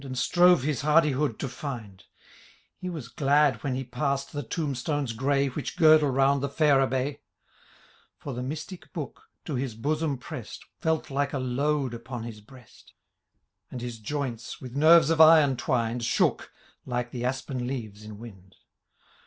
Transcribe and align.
And 0.03 0.17
strove 0.17 0.63
his 0.63 0.81
hardihood 0.81 1.37
to 1.37 1.47
find: 1.47 2.03
He 2.79 2.89
was 2.89 3.07
glad 3.07 3.61
when 3.63 3.75
he 3.75 3.83
passed 3.83 4.33
the 4.33 4.41
tombstones 4.41 5.13
grey 5.13 5.45
Which 5.45 5.77
girdle 5.77 6.11
romid 6.11 6.41
the 6.41 6.49
fair 6.49 6.81
Abbaye; 6.81 7.19
For 8.17 8.33
the 8.33 8.41
mystic 8.41 8.91
Book, 8.93 9.29
to 9.45 9.53
his 9.53 9.75
bosom 9.75 10.17
prest. 10.17 10.65
Felt 10.79 11.11
like 11.11 11.33
a 11.33 11.37
load 11.37 11.93
upon 11.93 12.23
his 12.23 12.41
breast; 12.41 12.93
And 13.69 13.79
his 13.79 13.99
joints, 13.99 14.59
with 14.59 14.75
nerves 14.75 15.11
of 15.11 15.21
iron 15.21 15.55
twined. 15.55 16.03
Shook, 16.03 16.51
like 16.83 17.11
the 17.11 17.23
aspen 17.23 17.67
leaves 17.67 18.03
in 18.03 18.17
wind. 18.17 18.55